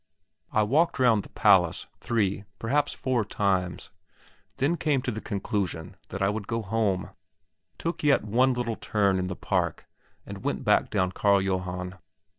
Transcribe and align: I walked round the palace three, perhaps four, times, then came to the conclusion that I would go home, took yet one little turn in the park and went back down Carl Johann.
I 0.51 0.63
walked 0.63 0.97
round 0.97 1.21
the 1.21 1.29
palace 1.29 1.85
three, 1.99 2.45
perhaps 2.57 2.91
four, 2.91 3.23
times, 3.23 3.91
then 4.57 4.75
came 4.75 5.03
to 5.03 5.11
the 5.11 5.21
conclusion 5.21 5.95
that 6.09 6.23
I 6.23 6.27
would 6.29 6.47
go 6.47 6.63
home, 6.63 7.11
took 7.77 8.01
yet 8.01 8.23
one 8.23 8.53
little 8.53 8.77
turn 8.77 9.19
in 9.19 9.27
the 9.27 9.35
park 9.35 9.85
and 10.25 10.43
went 10.43 10.63
back 10.63 10.89
down 10.89 11.11
Carl 11.11 11.39
Johann. 11.39 11.99